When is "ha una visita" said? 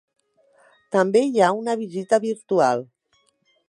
1.43-2.23